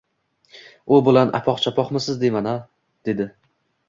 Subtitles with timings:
[0.95, 1.33] U bilan...
[1.39, 2.49] apoq-chapoqmisiz deyman?—
[3.11, 3.29] dedi.